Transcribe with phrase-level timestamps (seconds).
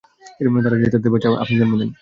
[0.63, 1.89] তারা চায় তাদের বাচ্চা আপনি জন্ম দেন।